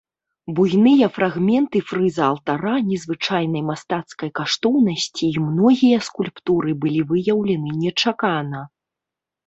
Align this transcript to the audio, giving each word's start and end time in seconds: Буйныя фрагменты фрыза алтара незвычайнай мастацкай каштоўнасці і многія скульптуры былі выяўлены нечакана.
Буйныя 0.59 1.09
фрагменты 1.17 1.81
фрыза 1.89 2.23
алтара 2.29 2.73
незвычайнай 2.89 3.63
мастацкай 3.69 4.29
каштоўнасці 4.41 5.25
і 5.35 5.47
многія 5.53 5.97
скульптуры 6.11 6.71
былі 6.83 7.01
выяўлены 7.15 7.69
нечакана. 7.87 8.59